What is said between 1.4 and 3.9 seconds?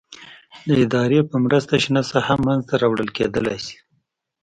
مرسته شنه ساحه منځته راوړل کېدلای شي.